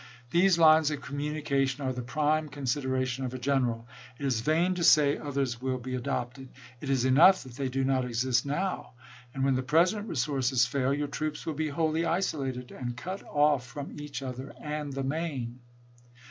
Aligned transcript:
These 0.31 0.57
lines 0.57 0.89
of 0.89 0.99
communication 1.03 1.85
are 1.85 1.93
the 1.93 2.01
prime 2.01 2.49
consideration 2.49 3.23
of 3.23 3.35
a 3.35 3.37
general. 3.37 3.87
It 4.17 4.25
is 4.25 4.41
vain 4.41 4.73
to 4.73 4.83
say 4.83 5.15
others 5.15 5.61
will 5.61 5.77
be 5.77 5.93
adopted. 5.93 6.49
It 6.79 6.89
is 6.89 7.05
enough 7.05 7.43
that 7.43 7.53
they 7.53 7.69
do 7.69 7.83
not 7.83 8.03
exist 8.03 8.43
now; 8.43 8.93
and, 9.31 9.43
when 9.43 9.53
the 9.53 9.61
present 9.61 10.07
resources 10.09 10.65
fail, 10.65 10.91
your 10.91 11.07
troops 11.07 11.45
will 11.45 11.53
be 11.53 11.69
wholly 11.69 12.03
isolated, 12.03 12.71
and 12.71 12.97
cut 12.97 13.21
off 13.29 13.63
from 13.67 14.01
each 14.01 14.23
other 14.23 14.53
and 14.59 14.91
the 14.91 15.03
main. 15.03 15.59